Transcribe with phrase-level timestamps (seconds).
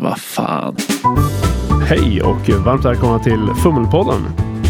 [0.00, 0.76] Vad fan.
[1.88, 4.20] Hej och varmt välkomna till Fummelpodden.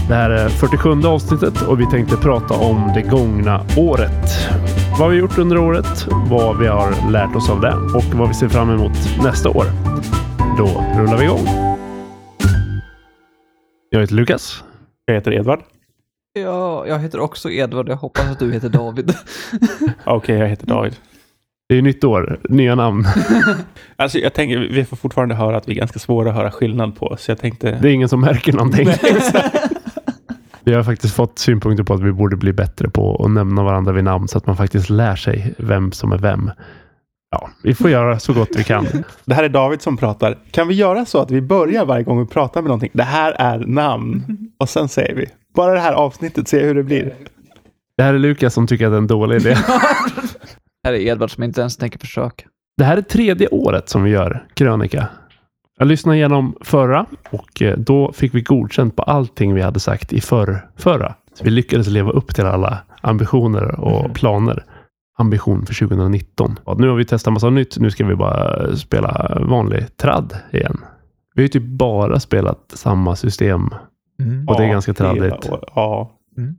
[0.09, 4.51] Det här är 47 avsnittet och vi tänkte prata om det gångna året.
[4.91, 8.29] Vad har vi gjort under året, vad vi har lärt oss av det och vad
[8.29, 9.65] vi ser fram emot nästa år.
[10.59, 11.47] Då rullar vi igång.
[13.91, 14.65] Jag heter Lukas.
[15.05, 15.61] Jag heter Edvard.
[16.33, 17.89] Ja, jag heter också Edvard.
[17.89, 19.15] Jag hoppas att du heter David.
[20.05, 20.97] Okej, jag heter David.
[21.69, 23.07] Det är nytt år, nya namn.
[23.99, 26.97] Alltså, jag tänker, vi får fortfarande höra att vi är ganska svåra att höra skillnad
[26.97, 27.79] på, så jag tänkte...
[27.83, 28.89] Det är ingen som märker någonting.
[30.65, 33.93] Vi har faktiskt fått synpunkter på att vi borde bli bättre på att nämna varandra
[33.93, 36.51] vid namn så att man faktiskt lär sig vem som är vem.
[37.31, 38.87] Ja, vi får göra så gott vi kan.
[39.25, 40.39] Det här är David som pratar.
[40.51, 42.91] Kan vi göra så att vi börjar varje gång vi pratar med någonting?
[42.93, 44.23] Det här är namn.
[44.59, 45.27] Och sen säger vi.
[45.55, 47.15] Bara det här avsnittet, se hur det blir.
[47.97, 49.57] Det här är Lukas som tycker att det är en dålig idé.
[50.87, 52.45] Här är Edvard som inte ens tänker försöka.
[52.77, 55.09] Det här är tredje året som vi gör krönika.
[55.79, 60.13] Jag lyssnade igenom förra och eh, då fick vi godkänt på allting vi hade sagt
[60.13, 61.15] i förr, förra.
[61.35, 64.65] Så vi lyckades leva upp till alla ambitioner och planer.
[65.19, 66.59] Ambition för 2019.
[66.65, 67.79] Och nu har vi testat massa nytt.
[67.79, 70.79] Nu ska vi bara spela vanlig tradd igen.
[71.35, 73.71] Vi har ju typ bara spelat samma system
[74.49, 75.51] och det är ganska traddigt.
[75.75, 76.11] Ja.
[76.39, 76.57] Mm.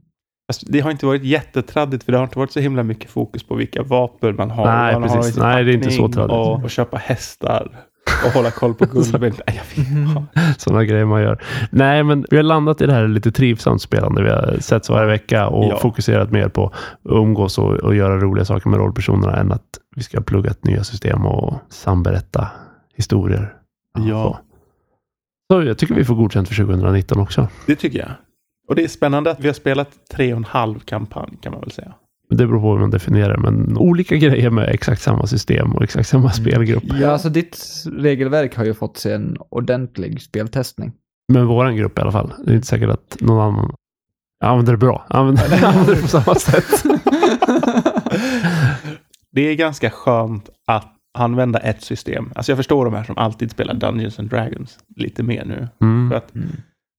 [0.48, 3.42] Alltså, det har inte varit jättetraddigt, för det har inte varit så himla mycket fokus
[3.42, 4.66] på vilka vapen man har.
[4.66, 5.34] Nej, man precis.
[5.34, 6.32] sin Nej, det är inte så traddigt.
[6.32, 7.84] Och, och köpa hästar.
[8.24, 10.60] Och hålla koll på jag vet.
[10.60, 11.42] Sådana grejer man gör.
[11.70, 14.22] Nej, men vi har landat i det här lite trivsamt spelande.
[14.22, 15.78] Vi har setts varje vecka och Ja.
[15.78, 16.72] fokuserat mer på att
[17.04, 19.64] umgås och, och göra roliga saker med rollpersonerna än att
[19.96, 22.48] vi ska plugga ett nya system och samberätta
[22.96, 23.54] historier.
[23.98, 24.40] Ja.
[25.52, 27.48] Så jag tycker vi får godkänt för 2019 också.
[27.66, 28.10] Det tycker jag.
[28.68, 31.60] Och det är spännande att vi har spelat tre och en halv kampanj, kan man
[31.60, 31.94] väl säga.
[32.30, 35.82] Det beror på hur man definierar det, men olika grejer med exakt samma system och
[35.82, 36.84] exakt samma spelgrupp.
[37.00, 40.92] Ja, alltså ditt regelverk har ju fått sig en ordentlig speltestning.
[41.32, 42.32] Men våran grupp i alla fall.
[42.44, 43.74] Det är inte säkert att någon annan
[44.44, 45.06] använder det bra.
[45.08, 46.84] Använder, använder det på samma sätt.
[49.30, 52.32] Det är ganska skönt att använda ett system.
[52.34, 55.68] Alltså jag förstår de här som alltid spelar Dungeons and Dragons lite mer nu.
[55.80, 56.10] Mm.
[56.10, 56.32] För att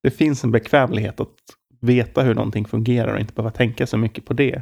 [0.04, 1.36] det finns en bekvämlighet att
[1.80, 4.62] veta hur någonting fungerar och inte behöva tänka så mycket på det.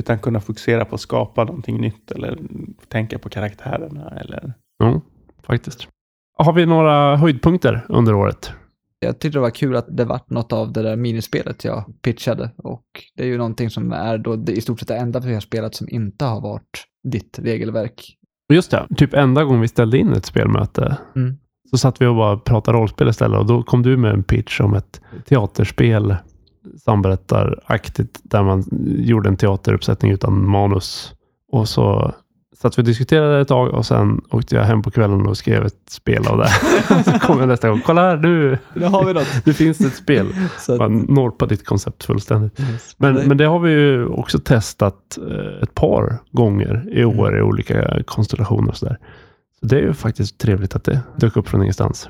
[0.00, 2.38] Utan kunna fokusera på att skapa någonting nytt eller
[2.88, 4.10] tänka på karaktärerna.
[4.10, 4.52] Eller...
[4.78, 5.00] Ja,
[5.46, 5.88] faktiskt.
[6.38, 8.52] Har vi några höjdpunkter under året?
[9.00, 12.50] Jag tyckte det var kul att det vart något av det där minispelet jag pitchade.
[12.56, 12.84] Och
[13.16, 15.40] det är ju någonting som är då det i stort sett det enda vi har
[15.40, 18.14] spelat som inte har varit ditt regelverk.
[18.52, 21.36] Just det, typ enda gången vi ställde in ett spelmöte Mm.
[21.70, 24.60] så satt vi och bara pratade rollspel istället och då kom du med en pitch
[24.60, 26.16] om ett teaterspel
[26.84, 28.64] samberättaraktigt där man
[28.98, 31.12] gjorde en teateruppsättning utan manus.
[31.52, 32.14] Och så
[32.56, 35.66] satt vi och diskuterade ett tag och sen åkte jag hem på kvällen och skrev
[35.66, 36.48] ett spel av det.
[37.04, 37.80] så kom jag nästa gång.
[37.86, 39.26] Kolla här, nu, Nu har vi något.
[39.46, 40.26] nu finns det ett spel.
[40.58, 42.58] Så Man norpar ditt koncept fullständigt.
[42.96, 47.38] Men, det- men det har vi ju också testat eh, ett par gånger i år
[47.38, 48.98] i olika konstellationer och sådär.
[49.60, 52.08] Så det är ju faktiskt trevligt att det dök upp från ingenstans.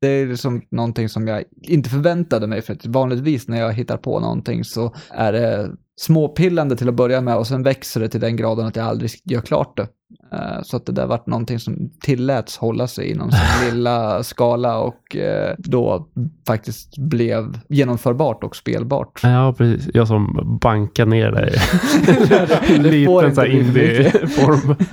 [0.00, 4.20] Det är liksom någonting som jag inte förväntade mig för vanligtvis när jag hittar på
[4.20, 5.70] någonting så är det
[6.00, 9.10] småpillande till att börja med och sen växer det till den graden att jag aldrig
[9.24, 9.88] gör klart det.
[10.32, 13.40] Eh, Så att det där vart någonting som tilläts hålla sig inom sin
[13.74, 16.08] lilla skala och eh, då
[16.46, 19.20] faktiskt blev genomförbart och spelbart.
[19.22, 19.88] Ja, precis.
[19.94, 21.54] Jag som bankar ner dig
[22.68, 24.74] i en liten indie-form.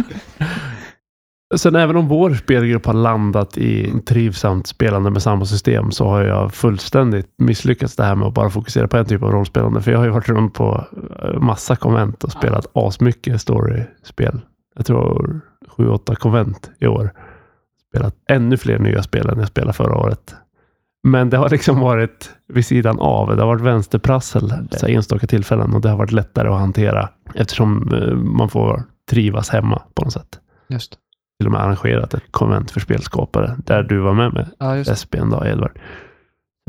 [1.56, 6.24] Sen även om vår spelgrupp har landat i trivsamt spelande med samma system så har
[6.24, 9.82] jag fullständigt misslyckats det här med att bara fokusera på en typ av rollspelande.
[9.82, 10.86] För jag har ju varit runt på
[11.24, 14.42] eh, massa konvent och spelat asmycket storyspel.
[14.76, 17.12] Jag tror sju, åtta konvent i år.
[17.90, 20.36] Spelat ännu fler nya spel än jag spelade förra året.
[21.04, 23.36] Men det har liksom varit vid sidan av.
[23.36, 27.94] Det har varit vänsterprassel så enstaka tillfällen och det har varit lättare att hantera eftersom
[27.94, 30.40] eh, man får trivas hemma på något sätt.
[30.68, 30.98] Just.
[31.40, 34.96] Till och med arrangerat ett konvent för spelskapare där du var med med Ja.
[35.02, 35.80] SP en dag, Edvard.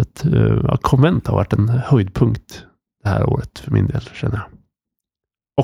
[0.01, 2.65] Att, eh, ja, konvent har varit en höjdpunkt
[3.05, 4.45] det här året för min del, känner jag.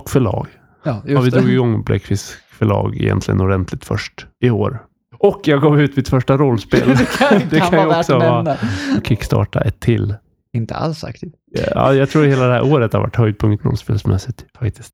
[0.01, 0.47] Och förlag.
[0.83, 1.53] Ja, Ja, vi just drog det.
[1.53, 4.83] igång Bläckfisk förlag egentligen ordentligt först i år.
[5.19, 6.89] Och jag gav ut mitt första rollspel.
[6.99, 8.57] det kan, det kan kan ju också vara
[9.05, 10.15] kickstarta ett till.
[10.53, 11.35] Inte alls aktivt.
[11.75, 14.93] Ja, jag tror hela det här året har varit höjdpunkt rollspelsmässigt faktiskt.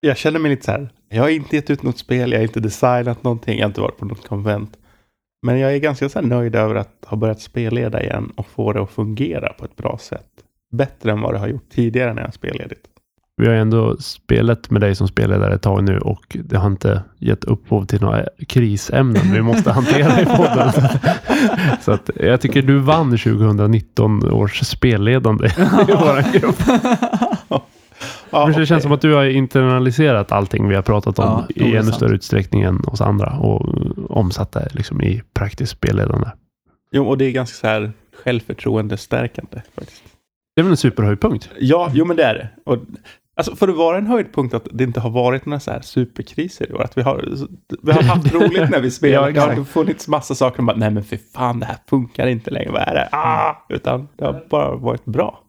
[0.00, 0.88] Jag känner mig lite så här.
[1.08, 3.80] Jag har inte gett ut något spel, jag har inte designat någonting, jag har inte
[3.80, 4.76] varit på något konvent.
[5.42, 8.82] Men jag är ganska så nöjd över att ha börjat spelleda igen och få det
[8.82, 10.26] att fungera på ett bra sätt.
[10.72, 12.86] Bättre än vad det har gjort tidigare när jag har spelledigt.
[13.36, 17.02] Vi har ändå spelat med dig som spelledare ett tag nu och det har inte
[17.18, 20.72] gett upphov till några krisämnen vi måste hantera i podden.
[21.80, 26.62] Så att jag tycker du vann 2019 års spelledande i vår grupp.
[28.30, 28.80] Ja, det känns okej.
[28.80, 31.94] som att du har internaliserat allting vi har pratat om Ja, i ännu sant.
[31.94, 33.68] större utsträckning än oss andra och
[34.10, 36.26] omsatt det liksom i praktiskt spelledande.
[36.92, 37.92] Jo, och det är ganska så här
[38.24, 40.02] självförtroendestärkande faktiskt.
[40.56, 41.50] Det är väl en superhöjdpunkt?
[41.58, 42.48] Ja, jo men det är det.
[42.66, 42.78] Och,
[43.36, 46.70] alltså, får det vara en höjdpunkt att det inte har varit några så här superkriser
[46.70, 46.82] i år?
[46.82, 47.28] Att vi har,
[47.82, 49.28] vi har haft roligt när vi spelar.
[49.28, 52.26] Ja, det har funnits massa saker som bara, nej men för fan, det här funkar
[52.26, 52.70] inte längre.
[52.70, 53.08] Vad är det?
[53.12, 53.66] Ah!
[53.68, 55.40] Utan det har bara varit bra.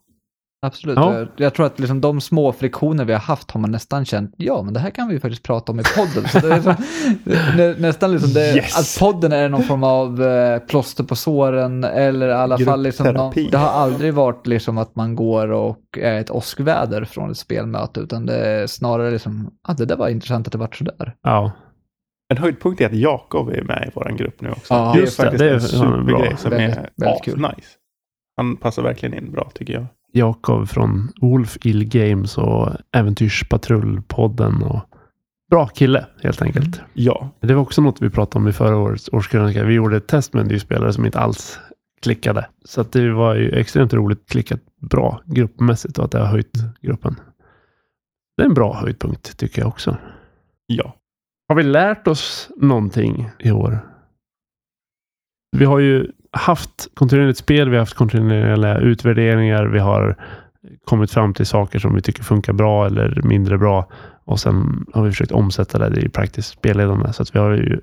[0.62, 0.96] Absolut.
[0.98, 1.18] Ja.
[1.20, 4.34] Jag- Jag tror att liksom de små friktioner vi har haft har man nästan känt,
[4.38, 6.30] ja men det här kan vi faktiskt prata om i podden.
[6.30, 6.70] Så det är så,
[7.58, 8.78] nä, nästan liksom det, Yes.
[9.00, 13.08] att podden är någon form av eh, plåster på såren eller i alla fall liksom
[13.14, 17.38] någon, det har aldrig varit liksom att man går och är ett åskväder från ett
[17.38, 21.16] spelmöte utan det är snarare liksom, ah, det där var intressant att det vart sådär.
[21.22, 21.52] Ja.
[22.34, 24.74] En höjdpunkt är att Jakob är med i vår grupp nu också.
[24.74, 25.24] Ja, det är just det.
[25.24, 27.38] faktiskt Det är en supergrej som Väldigt- är väldigt kul.
[27.42, 27.70] nice.
[28.38, 29.86] Han passar verkligen in bra tycker jag.
[30.12, 34.64] Jakob från Wolf Ill Games och Äventyrspatrullpodden.
[34.64, 34.80] Och
[35.50, 36.82] bra kille helt enkelt.
[36.94, 39.64] Ja, Det var också något vi pratade om i förra årets årskrönika.
[39.64, 41.60] Vi gjorde ett test med en ny spelare som inte alls
[42.02, 42.48] klickade.
[42.66, 46.54] Så att det var ju extremt roligt klickat bra gruppmässigt och att det har höjt
[46.82, 47.16] gruppen.
[48.38, 49.98] Det är en bra höjdpunkt tycker jag också.
[50.66, 50.96] ja.
[51.48, 53.80] Har vi lärt oss någonting i år?
[55.58, 60.16] Vi har ju haft kontinuerligt spel, vi har haft kontinuerliga utvärderingar, vi har
[60.86, 63.90] kommit fram till saker som vi tycker funkar bra eller mindre bra.
[64.26, 67.14] Och sen har vi försökt omsätta det i praktiskt spelledande.
[67.14, 67.80] Så att vi har ju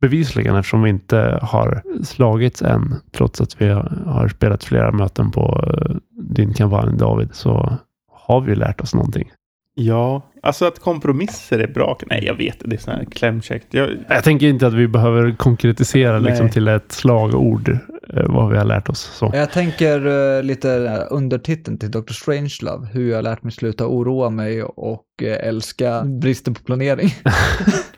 [0.00, 3.68] bevisligen, eftersom vi inte har slagits än, trots att vi
[4.06, 7.78] har spelat flera möten på eh, din kampanj David, så
[8.12, 9.30] har vi lärt oss någonting.
[9.74, 11.98] Ja, alltså att kompromisser är bra.
[12.06, 13.66] Nej, jag vet, det är sån här klämkäckt.
[13.70, 18.58] Jag, Jag tänker inte att vi behöver konkretisera liksom till ett slagord eh, vad vi
[18.58, 19.00] har lärt oss.
[19.00, 19.30] Så.
[19.34, 20.06] Jag tänker
[20.36, 22.12] eh, lite här undertiteln till Dr.
[22.12, 27.14] Strangelove, hur jag har lärt mig sluta oroa mig och eh, älska bristen på planering.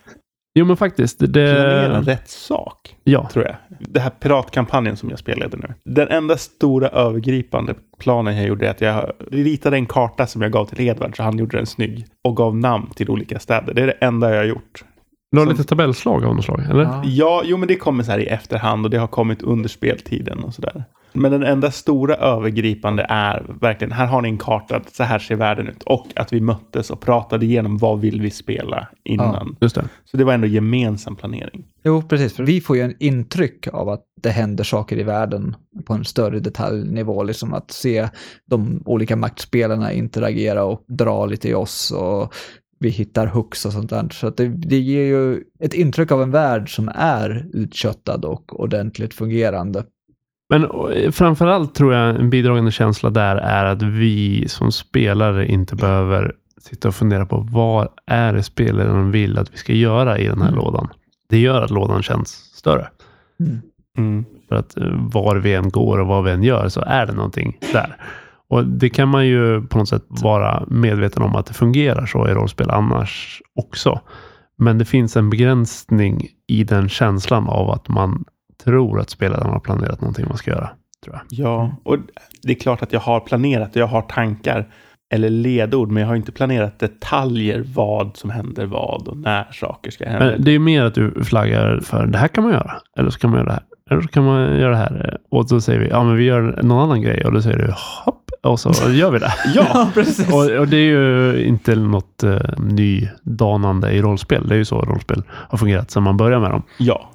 [0.58, 1.19] Jo men faktiskt.
[1.19, 3.56] Det, planera rätt sak, ja, tror jag.
[3.81, 5.75] Det här piratkampanjen som jag spelade nu.
[5.85, 10.53] Den enda stora övergripande planen jag gjorde är att jag ritade en karta som jag
[10.53, 12.06] gav till Edvard så han gjorde den snygg.
[12.25, 13.75] Och gav namn till olika städer.
[13.75, 14.85] Det är det enda jag har gjort.
[15.32, 16.82] Du har som- lite tabellslag av något slag, eller?
[16.82, 17.02] Ja.
[17.05, 20.38] Ja, jo men det kommer så här i efterhand och det har kommit under speltiden
[20.44, 20.84] och sådär.
[21.12, 25.34] Men den enda stora övergripande är verkligen, här har ni en karta, så här ser
[25.37, 25.82] världen ut.
[25.82, 29.56] Och att vi möttes och pratade igenom vad vill vi spela innan.
[29.61, 29.88] Just det.
[30.05, 31.64] Så det var ändå gemensam planering.
[31.84, 32.37] Jo, precis.
[32.37, 35.56] För vi får ju en intryck av att det händer saker i världen
[35.87, 37.22] på en större detaljnivå.
[37.22, 38.08] Liksom att se
[38.50, 42.34] de olika maktspelarna interagera och dra lite i oss och
[42.78, 44.08] vi hittar hooks och sånt där.
[44.12, 48.61] Så att det, det ger ju ett intryck av en värld som är utköttad och
[48.61, 49.84] ordentligt fungerande.
[50.50, 55.76] Men eh, framförallt tror jag en bidragande känsla där är att vi som spelare inte
[55.76, 60.26] behöver sitta och fundera på vad är det spelaren vill att vi ska göra i
[60.26, 60.58] den här Mm.
[60.61, 60.88] lådan.
[61.29, 62.88] Det gör att lådan känns större.
[63.99, 64.25] Mm.
[64.49, 67.12] För att eh, var vi än går och vad vi än gör så är det
[67.12, 67.96] någonting där.
[68.48, 72.28] Och det kan man ju på något sätt vara medveten om att det fungerar så
[72.28, 74.00] i rollspel annars också.
[74.58, 78.25] Men det finns en begränsning i den känslan av att man
[78.65, 80.70] tror att spelaren har planerat någonting man ska göra.
[81.05, 81.22] Tror jag.
[81.29, 81.96] Ja, och
[82.43, 84.69] det är klart att jag har planerat och jag har tankar
[85.12, 89.91] eller ledord, men jag har inte planerat detaljer vad som händer vad och när saker
[89.91, 90.26] ska hända.
[90.26, 92.72] Men det är ju mer att du flaggar för det här kan man göra.
[92.98, 93.62] Eller så kan man göra det här.
[93.91, 95.19] Eller så kan man göra det här.
[95.31, 97.24] Och då säger vi, ja men vi gör någon annan grej.
[97.24, 97.72] Och då säger du,
[98.05, 98.26] hopp.
[98.43, 99.32] Och så gör vi det.
[99.55, 100.32] Ja, precis.
[100.32, 104.48] Och, och det är ju inte något uh, nydanande i rollspel.
[104.48, 106.62] Det är ju så rollspel har fungerat sedan man började med dem.
[106.78, 107.10] ja,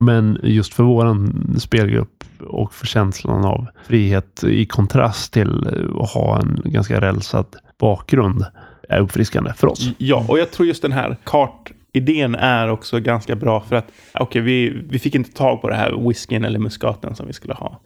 [0.00, 6.10] Men just för våran spelgrupp och för känslan av frihet i kontrast till eh, att
[6.10, 7.46] ha en ganska rälsad
[7.80, 8.44] bakgrund
[8.88, 9.88] är uppfriskande för oss.
[9.98, 14.42] ja, och jag tror just den här kartidén är också ganska bra för att okej,
[14.42, 17.80] vi, vi fick inte tag på det här whiskyn eller muskaten som vi skulle ha.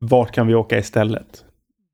[0.00, 1.44] Vart kan vi åka istället?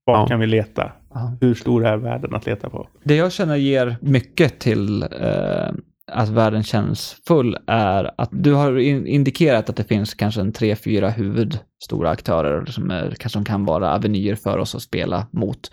[0.09, 0.27] Var Ja.
[0.27, 0.93] kan vi leta?
[1.41, 2.89] Hur stor är världen att leta på?
[3.05, 5.69] Det jag känner ger mycket till eh,
[6.13, 10.53] att världen känns full är att du har in- indikerat att det finns kanske en
[10.53, 15.71] tre, fyra huvudstora aktörer som, är, som kan vara avenyer för oss att spela mot.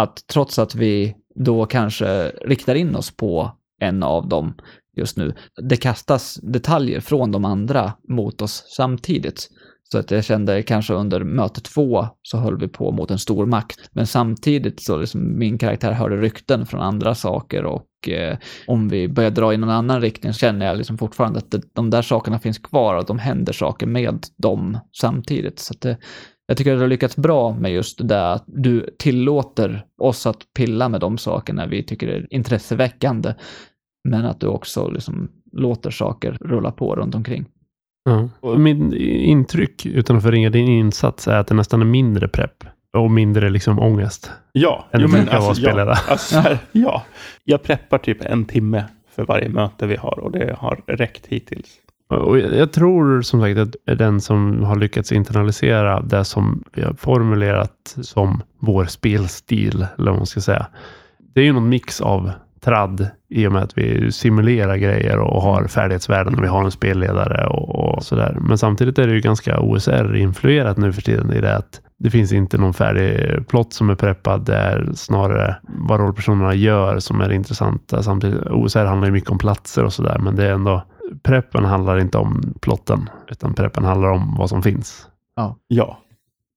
[0.00, 3.50] Att trots att vi då kanske riktar in oss på
[3.80, 4.54] en av dem
[4.96, 9.48] just nu, det kastas detaljer från de andra mot oss samtidigt.
[9.92, 13.46] Så att jag kände kanske under möte två så höll vi på mot en stor
[13.46, 13.90] makt.
[13.92, 19.08] Men samtidigt så liksom min karaktär hörde rykten från andra saker och eh, om vi
[19.08, 22.02] börjar dra i någon annan riktning så känner jag liksom fortfarande att det, de där
[22.02, 25.58] sakerna finns kvar och de händer saker med dem samtidigt.
[25.58, 25.98] Så att det,
[26.46, 30.38] jag tycker att du har lyckats bra med just det att du tillåter oss att
[30.56, 33.34] pilla med de sakerna vi tycker är intresseväckande.
[34.04, 37.44] Men att du också liksom låter saker rulla på runt omkring.
[38.04, 38.28] Ja.
[38.40, 42.64] Och min intryck, utan att förringa din insats, är att det nästan är mindre prepp
[42.96, 44.30] och mindre liksom ångest.
[44.52, 47.02] Ja, Än jo, men alltså, ja, alltså, här, ja.
[47.44, 48.84] Jag preppar typ en timme
[49.14, 51.68] för varje möte vi har och det har räckt hittills.
[52.08, 56.92] Och jag tror som sagt att den som har lyckats internalisera det som vi har
[56.92, 60.66] formulerat som vår spelstil, eller vad man ska säga.
[61.34, 62.30] Det är ju någon mix av
[62.64, 66.70] tradd i och med att vi simulerar grejer och har färdighetsvärden och vi har en
[66.70, 68.38] spelledare och, och sådär.
[68.40, 72.32] Men samtidigt är det ju ganska OSR-influerat nu för tiden i det att det finns
[72.32, 74.44] inte någon färdig plott som är preppad.
[74.44, 78.02] Det är snarare vad rollpersonerna gör som är det intressanta.
[78.02, 80.82] Samtidigt, OSR handlar ju mycket om platser och sådär, men det är ändå
[81.22, 85.06] preppen handlar inte om plotten, utan preppen handlar om vad som finns.
[85.68, 85.98] Ja,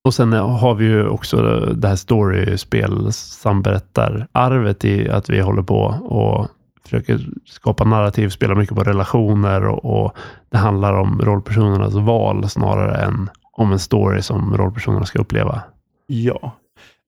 [0.07, 1.41] och sen har vi ju också
[1.75, 6.47] det här storyspel samberättar-arvet i att vi håller på och
[6.83, 10.17] försöker skapa narrativ, spela mycket på relationer och, och
[10.49, 15.61] det handlar om rollpersonernas val snarare än om en story som rollpersonerna ska uppleva.
[16.07, 16.51] ja.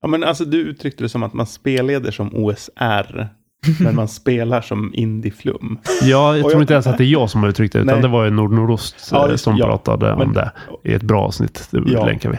[0.01, 3.27] Ja, men alltså du uttryckte det som att man spelleder som OSR,
[3.79, 5.77] men man spelar som indie-flum.
[6.01, 7.79] Ja, jag Och tror jag- inte ens att det är jag som har uttryckt det,
[7.79, 8.01] utan Nej.
[8.01, 9.65] det var ju Nord Nordost Ja, eh, som ja.
[9.65, 10.51] pratade om Men- det
[10.83, 11.67] i ett bra avsnitt.
[11.71, 12.05] Det Ja.
[12.05, 12.37] länkar vi.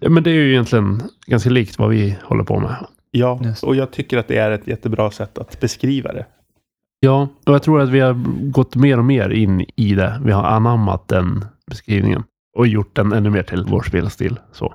[0.00, 2.74] Ja, Men det är ju egentligen ganska likt vad vi håller på med.
[3.10, 3.64] Ja, Just.
[3.64, 6.26] och jag tycker att det är ett jättebra sätt att beskriva det.
[7.00, 8.14] Ja, och jag tror att vi har
[8.50, 10.20] gått mer och mer in i det.
[10.24, 12.22] Vi har anammat den beskrivningen
[12.56, 14.38] och gjort den ännu mer till vår spelstil.
[14.52, 14.74] Så.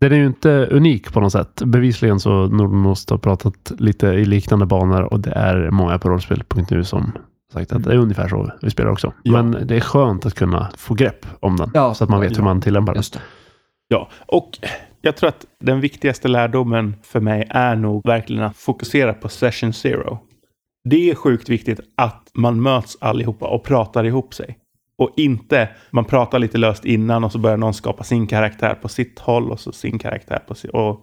[0.00, 1.62] Den är ju inte unik på något sätt.
[1.64, 6.84] Bevisligen så Nordonost har pratat lite i liknande banor och det är många på rollspel.nu
[6.84, 7.12] som
[7.52, 9.12] sagt att det är ungefär så vi spelar också.
[9.22, 9.42] Ja.
[9.42, 12.30] Men det är skönt att kunna få grepp om den Ja, så att man vet
[12.30, 12.44] hur ja.
[12.44, 12.98] man tillämpar den.
[12.98, 13.20] Just det.
[13.88, 14.58] Ja, och
[15.00, 19.72] jag tror att den viktigaste lärdomen för mig är nog verkligen att fokusera på session
[19.72, 20.18] zero.
[20.84, 24.58] Det är sjukt viktigt att man möts allihopa och pratar ihop sig.
[25.00, 28.88] Och inte man pratar lite löst innan och så börjar någon skapa sin karaktär på
[28.88, 30.70] sitt håll och så sin karaktär på sitt.
[30.70, 31.00] Och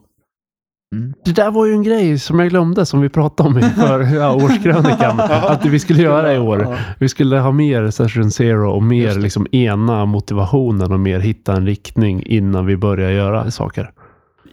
[0.95, 1.13] Mm.
[1.25, 4.35] Det där var ju en grej som jag glömde som vi pratade om inför ja,
[4.35, 5.19] årskrönikan.
[5.19, 6.77] att vi skulle göra i år.
[6.99, 11.65] Vi skulle ha mer session zero och mer liksom ena motivationen och mer hitta en
[11.65, 13.91] riktning innan vi börjar göra saker.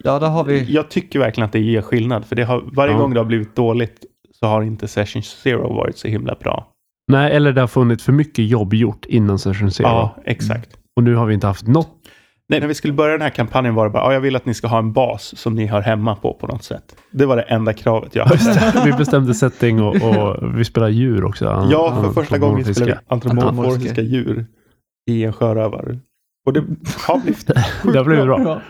[0.05, 0.73] Ja, där har vi.
[0.75, 2.25] jag tycker verkligen att det ger skillnad.
[2.25, 2.99] För det har, varje Ja.
[2.99, 4.05] gång det har blivit dåligt
[4.41, 6.74] så har inte session zero varit så himla bra.
[7.09, 9.87] Nej, eller det har funnits för mycket jobb gjort innan session zero.
[9.87, 10.71] Ja, exakt.
[10.97, 11.89] Och nu har vi inte haft något.
[12.49, 14.47] Nej, när vi skulle börja den här kampanjen var det bara, ja, jag vill att
[14.47, 16.97] ni ska ha en bas som ni hör hemma på på något sätt.
[17.11, 18.85] Det var det enda kravet jag hade.
[18.85, 21.45] vi bestämde setting och, och vi spelar djur också.
[21.71, 24.03] Ja, för första gången spelade vi antropomorfiska Antropomorfiska.
[24.03, 24.47] djur
[25.11, 25.99] i en sjörövare.
[26.47, 26.65] Och det
[27.07, 27.47] har blivit
[27.93, 28.41] Det har blivit bra.
[28.45, 28.61] Ja.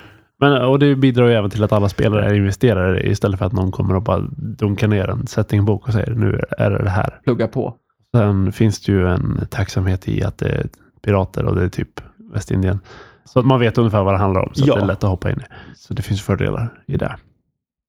[0.40, 3.52] Men, och det bidrar ju även till att alla spelare är investerare istället för att
[3.52, 7.20] någon kommer och bara dunkar ner en settingbok och säger nu är det det här.
[7.24, 7.74] Plugga på.
[8.14, 10.66] Sen finns det ju en tacksamhet i att det är
[11.02, 12.00] pirater och det är typ
[12.32, 12.80] Västindien.
[13.24, 14.54] Så att man vet ungefär vad det handlar om.
[14.54, 14.72] Så Ja.
[14.74, 15.42] att det är lätt att hoppa in i.
[15.76, 17.16] Så det finns fördelar i det.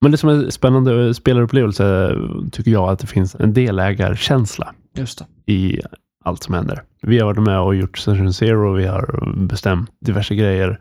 [0.01, 2.15] Men det som är spännande spelarupplevelse
[2.51, 4.73] tycker jag att det finns en delägarkänsla
[5.45, 5.79] i
[6.23, 6.83] allt som händer.
[7.01, 8.73] Vi har varit med och gjort Session Zero.
[8.73, 10.79] Vi har bestämt diverse grejer.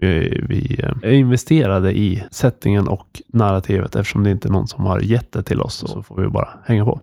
[0.00, 5.00] Vi, vi är investerade i settingen och narrativet eftersom det inte är någon som har
[5.00, 5.74] gett det till oss.
[5.74, 7.00] Så får vi bara hänga på.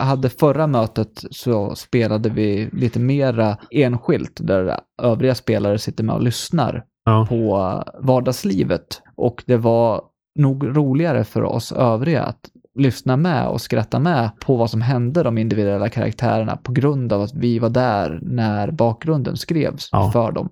[0.00, 6.22] Hade förra mötet så spelade vi lite mera enskilt där övriga spelare sitter med och
[6.22, 9.02] lyssnar Ja, på vardagslivet.
[9.16, 10.02] Och det var
[10.38, 15.22] nog roligare för oss övriga att lyssna med och skratta med på vad som hände
[15.22, 20.10] de individuella karaktärerna på grund av att vi var där när bakgrunden skrevs Ja.
[20.12, 20.48] för dem.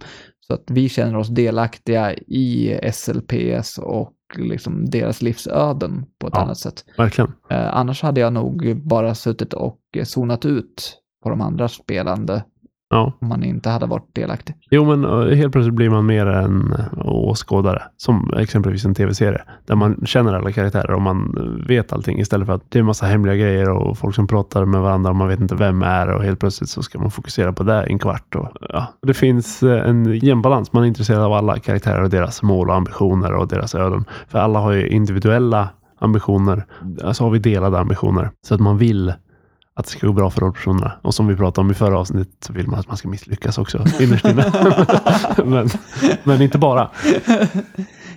[0.46, 6.40] Så att vi känner oss delaktiga i SLPS och liksom deras livsöden på ett Ja.
[6.42, 6.84] annat sätt.
[6.98, 7.32] verkligen.
[7.50, 12.44] Eh, annars hade jag nog bara suttit och eh, zonat ut på de andra spelande
[12.92, 13.12] Ja.
[13.20, 14.54] om man inte hade varit delaktig.
[14.70, 17.82] Jo, men eh, helt plötsligt blir man mer en eh, åskådare.
[17.96, 19.42] Som exempelvis en tv-serie.
[19.66, 22.18] Där man känner alla karaktärer och man eh, vet allting.
[22.20, 25.10] Istället för att det är en massa hemliga grejer och folk som pratar med varandra
[25.10, 26.08] och man vet inte vem är.
[26.08, 28.34] Och helt plötsligt så ska man fokusera på det i en kvart.
[28.34, 28.86] Och, ja.
[29.02, 30.72] Det finns en jämn balans.
[30.72, 34.04] Man är intresserad av alla karaktärer och deras mål och ambitioner och deras öden.
[34.28, 35.68] För alla har ju individuella
[35.98, 36.64] ambitioner.
[37.04, 38.30] Alltså har vi delade ambitioner.
[38.46, 39.12] Så att man vill
[39.74, 40.92] att det ska gå bra för rollpersonerna.
[41.02, 43.58] Och som vi pratade om i förra avsnittet så vill man att man ska misslyckas
[43.58, 44.52] också innerst inne.
[45.44, 45.68] men,
[46.24, 46.90] men inte bara.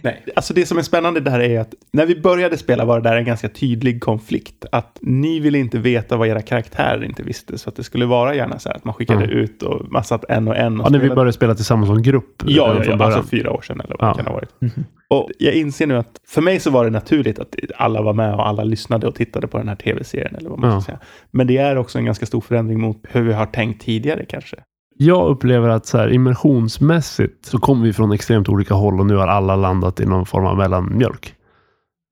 [0.01, 3.09] Nej, alltså det som är spännande där är att när vi började spela var det
[3.09, 4.65] där en ganska tydlig konflikt.
[4.71, 7.57] Att ni ville inte veta vad era karaktärer inte visste.
[7.57, 9.37] Så att det skulle vara gärna så här att man skickade Mm.
[9.37, 10.79] ut och man satt en och en.
[10.81, 12.43] Och Ja, när vi började spela tillsammans som grupp.
[12.45, 14.11] Ja, redan ja, alltså fyra år sedan eller vad Ja.
[14.13, 14.49] det kan ha varit.
[15.07, 18.33] Och jag inser nu att för mig så var det naturligt att alla var med
[18.33, 20.35] och alla lyssnade och tittade på den här tv-serien.
[20.35, 20.81] Eller vad man Ja.
[20.81, 20.99] ska säga.
[21.31, 24.57] Men det är också en ganska stor förändring mot hur vi har tänkt tidigare kanske.
[24.97, 29.15] Jag upplever att så här, immersionsmässigt så kommer vi från extremt olika håll och nu
[29.15, 31.33] har alla landat i någon form av mellanmjölk.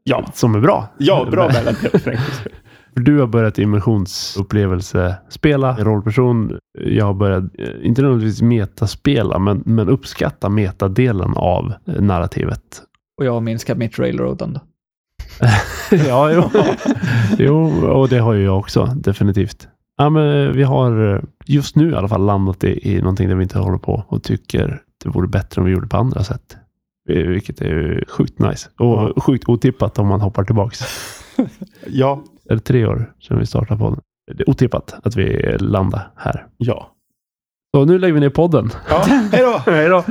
[0.03, 0.87] Ja, Som är bra.
[0.97, 2.51] ja bra Men- mellan för en gångs skull.
[2.93, 6.57] För Du har börjat immersionsupplevelse spela rollperson.
[6.79, 12.81] Jag har börjat, eh, inte nödvändigtvis metaspela, men, men uppskatta metadelen av eh, narrativet.
[13.19, 14.59] Och jag har minskat mitt railroadande.
[16.07, 16.43] ja, jo.
[17.37, 19.67] jo, och det har ju jag också, definitivt.
[19.97, 23.35] Ja, men vi har eh, just nu i alla fall landat i, i någonting där
[23.35, 26.57] vi inte håller på och tycker det vore bättre om vi gjorde på andra sätt.
[27.09, 30.79] Eh, Vilket är ju sjukt nice och sjukt otippat om man hoppar tillbaks.
[31.87, 33.99] Ja, Är det tre år sedan vi startade podden?
[34.33, 36.47] Det är otippat att vi landar här.
[36.57, 36.89] ja.
[37.75, 38.69] Så nu lägger vi ner podden.
[38.89, 39.71] Ja, hej då!
[39.71, 40.03] Hej då!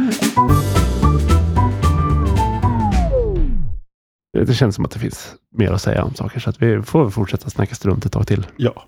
[4.47, 7.11] Det känns som att det finns mer att säga om saker så att vi får
[7.11, 8.47] fortsätta snacka strunt ett tag till.
[8.57, 8.85] Ja,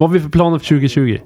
[0.00, 1.18] Vad har vi för planer för 2020?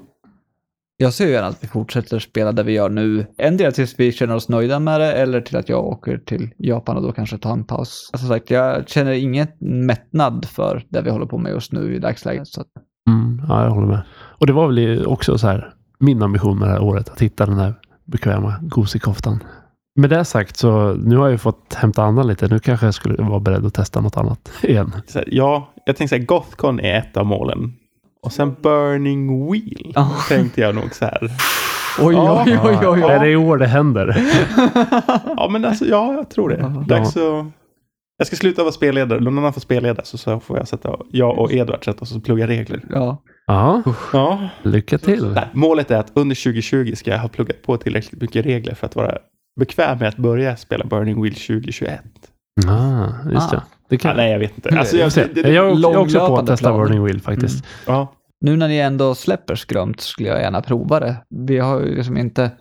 [0.97, 3.25] Jag ser ju gärna att vi fortsätter spela det vi gör nu.
[3.37, 6.49] En del tills vi känner oss nöjda med det eller till att jag åker till
[6.57, 8.09] Japan och då kanske tar en paus.
[8.13, 11.99] Alltså sagt, jag känner inget mättnad för det vi håller på med just nu i
[11.99, 12.47] dagsläget.
[12.47, 12.63] Så
[13.09, 14.01] Mm, ja, jag håller med.
[14.39, 17.45] Och det var väl också så här min ambition med det här året att hitta
[17.45, 17.73] den här
[18.05, 19.43] bekväma gosekoftan.
[19.99, 22.47] Med det sagt så nu har jag ju fått hämta andan lite.
[22.47, 24.91] Nu kanske jag skulle vara beredd att testa något annat igen.
[25.27, 27.73] ja, jag tänkte säga Gothcon är ett av målen.
[28.25, 30.11] Och sen Burning Wheel Ja.
[30.29, 31.31] tänkte jag nog så här.
[32.01, 32.43] oj, Ja.
[32.47, 33.31] oj, oj, oj, Är det oj.
[33.31, 34.17] i år det händer?
[35.37, 36.57] Ja, men alltså, ja, jag tror det.
[36.59, 36.67] Ja.
[36.87, 37.45] Dags att...
[38.17, 39.19] Jag ska sluta vara spelledare.
[39.19, 42.23] Någon annan får spelleda så, så får jag sätta, jag och Edvard sätta oss och
[42.23, 42.81] plugga regler.
[42.89, 43.21] Ja.
[43.47, 43.81] Ja,
[44.13, 44.49] Ja.
[44.63, 45.31] lycka till.
[45.33, 48.85] Nej, målet är att under 2020 ska jag ha pluggat på tillräckligt mycket regler för
[48.87, 49.17] att vara
[49.59, 52.01] bekväm med att börja spela Burning Wheel 2021.
[52.67, 53.53] Ah, just.
[53.53, 53.55] Ah.
[53.55, 54.17] det Ja, kan...
[54.17, 54.79] nej, jag vet inte.
[54.79, 56.83] Alltså, jag, det, det, jag, är också- jag är också på att testa planer.
[56.83, 57.65] Burning Wheel faktiskt.
[57.87, 58.11] ja.
[58.41, 61.15] Nu när ni ändå släpper skrömt skulle jag gärna prova det.
[61.29, 62.51] Vi har ju liksom inte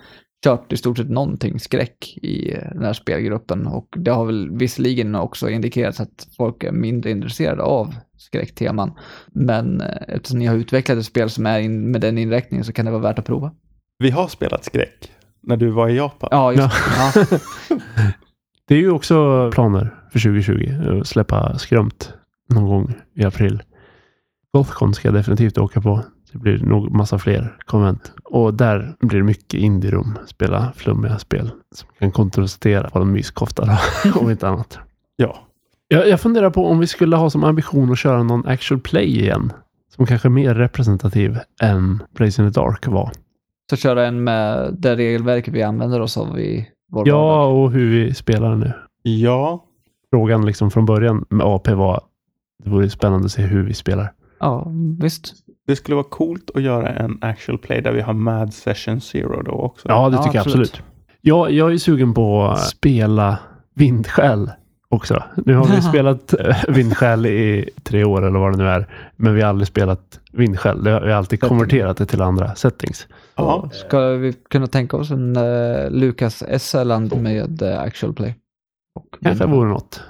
[0.45, 5.15] kört i stort sett någonting skräck i den här spelgruppen och det har väl visserligen
[5.15, 8.93] också indikerats att folk är mindre intresserade av skräckteman.
[9.33, 12.73] Men eh, eftersom ni har utvecklat ett spel som är in, med den inriktningen så
[12.73, 13.53] kan det vara värt att prova.
[13.99, 16.29] Vi har spelat skräck när du var i Japan.
[16.33, 17.25] Ja, just ja.
[18.69, 21.01] Det är ju också planer för 2020.
[21.01, 22.13] Att släppa skrömt
[22.51, 23.63] någon gång i april.
[24.53, 26.01] Gothcon ska jag definitivt åka på.
[26.33, 28.13] Det blir nog massa fler konvent.
[28.25, 30.19] Och där blir det mycket indie-rum.
[30.27, 34.79] Spela flummiga spel som kan kontrastera på en myskofta då, om inte annat.
[35.17, 35.39] Ja.
[35.89, 39.21] Jag, jag funderar på om vi skulle ha som ambition att köra någon actual play
[39.21, 39.53] igen.
[39.97, 43.11] Som kanske är mer representativ än Blaze in the Dark var.
[43.71, 47.63] Så köra en med det regelverket vi använder oss av i vår Ja, vardag.
[47.65, 48.73] och hur vi spelar nu.
[49.03, 49.65] Ja.
[50.15, 52.01] Frågan liksom från början med AP var
[52.65, 54.13] det vore spännande att se hur vi spelar.
[54.41, 54.67] Ja,
[55.01, 55.33] visst.
[55.67, 59.43] Det skulle vara coolt att göra en actual play där vi har Mad Session Zero
[59.43, 59.89] då också.
[59.89, 60.69] Ja, det Ja, tycker jag absolut.
[60.69, 60.87] absolut.
[61.21, 63.39] Ja, jag är sugen på att spela
[63.75, 64.51] Vindskäl
[64.89, 65.23] också.
[65.37, 66.35] Nu har vi spelat
[66.69, 68.87] Vindskäl i tre år eller vad det nu är.
[69.17, 70.83] Men vi har aldrig spelat Vindskäl.
[70.85, 73.07] Vi har alltid konverterat det till andra settings.
[73.37, 73.69] Ja.
[73.73, 78.35] Ska vi kunna tänka oss en uh, Lukas Esseland med eh, actual play?
[78.95, 80.03] Och Kanske vore något.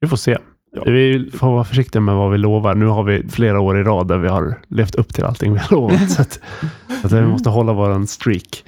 [0.00, 0.38] Vi får se.
[0.72, 0.82] Ja.
[0.86, 2.74] Vi får vara försiktiga med vad vi lovar.
[2.74, 5.58] Nu har vi flera år i rad där vi har levt upp till allting vi
[5.58, 6.10] har lovat.
[6.10, 6.40] så att,
[7.00, 8.64] så att vi måste hålla våran streak.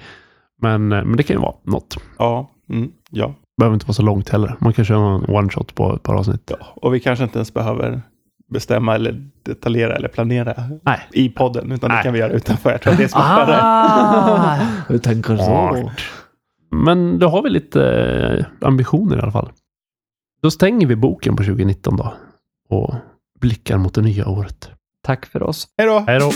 [0.62, 1.96] Men, eh, men det kan ju vara något.
[2.18, 2.50] Ja.
[2.70, 3.34] Mm, ja.
[3.58, 4.56] behöver inte vara så långt heller.
[4.60, 6.52] Man kan köra en one shot på ett par avsnitt.
[6.60, 6.66] ja.
[6.76, 8.02] Och vi kanske inte ens behöver
[8.50, 11.00] bestämma eller detaljera eller planera Nej.
[11.12, 12.04] i podden, utan det Nej.
[12.04, 12.70] kan vi göra utanför.
[12.70, 13.58] Jag tror att det är smartare.
[13.62, 15.44] Ah, så.
[15.44, 15.90] smart.
[16.70, 19.50] Men då har vi lite eh, ambitioner i alla fall.
[20.42, 22.14] Då stänger vi boken på 2019 då
[22.68, 22.94] och
[23.40, 24.70] blickar mot det nya året.
[25.06, 25.68] Tack för oss.
[25.78, 26.04] Hej då!
[26.06, 26.32] Hej då!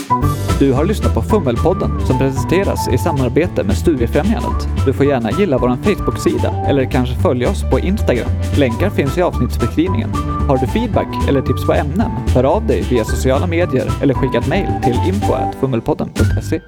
[0.59, 4.67] Du har lyssnat på Fummelpodden som presenteras i samarbete med Studiefrämjandet.
[4.85, 8.29] Du får gärna gilla vår Facebook-sida eller kanske följa oss på Instagram.
[8.57, 10.09] Länkar finns i avsnittsbeskrivningen.
[10.47, 12.11] Har du feedback eller tips på ämnen?
[12.35, 16.61] Hör av dig via sociala medier eller skicka ett mejl till info.fummelpodden.se.